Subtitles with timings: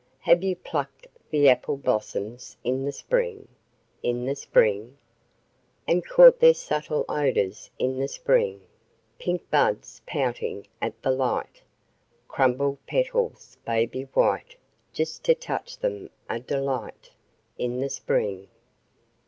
[0.21, 3.47] Have you plucked the apple blossoms in the spring?
[4.01, 4.97] In the spring?
[5.87, 8.61] And caught their subtle odours in the spring?
[9.19, 11.61] Pink buds pouting at the light,
[12.27, 14.55] Crumpled petals baby white
[14.91, 17.11] Just to touch them a delight
[17.59, 18.47] In the spring.